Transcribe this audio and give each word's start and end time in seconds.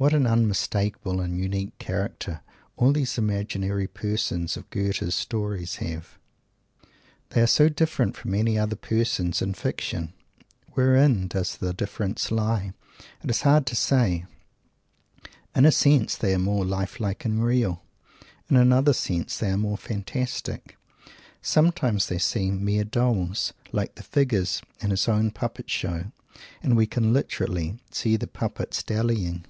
What 0.00 0.14
an 0.14 0.28
unmistakable 0.28 1.20
and 1.20 1.40
unique 1.40 1.76
character 1.80 2.40
all 2.76 2.92
these 2.92 3.18
imaginary 3.18 3.88
persons 3.88 4.56
of 4.56 4.70
Goethe's 4.70 5.16
stories 5.16 5.74
have! 5.82 6.20
They 7.30 7.42
are 7.42 7.48
so 7.48 7.68
different 7.68 8.14
from 8.16 8.32
any 8.32 8.56
other 8.56 8.76
persons 8.76 9.42
in 9.42 9.54
fiction! 9.54 10.12
Wherein 10.74 11.26
does 11.26 11.56
the 11.56 11.74
difference 11.74 12.30
lie? 12.30 12.74
It 13.24 13.30
is 13.30 13.42
hard 13.42 13.66
to 13.66 13.74
say. 13.74 14.24
In 15.56 15.66
a 15.66 15.72
sense, 15.72 16.16
they 16.16 16.32
are 16.32 16.38
more 16.38 16.64
life 16.64 17.00
like 17.00 17.24
and 17.24 17.42
real. 17.44 17.82
In 18.48 18.54
another 18.54 18.92
sense, 18.92 19.36
they 19.38 19.50
are 19.50 19.56
more 19.58 19.76
fantastic. 19.76 20.76
Sometimes 21.42 22.06
they 22.06 22.18
seem 22.18 22.64
mere 22.64 22.84
dolls 22.84 23.52
like 23.72 23.96
the 23.96 24.04
figures 24.04 24.62
in 24.80 24.90
his 24.90 25.08
own 25.08 25.32
puppet 25.32 25.68
show 25.68 26.12
and 26.62 26.76
we 26.76 26.86
can 26.86 27.12
literally 27.12 27.80
"see 27.90 28.16
the 28.16 28.28
puppets 28.28 28.84
dallying." 28.84 29.44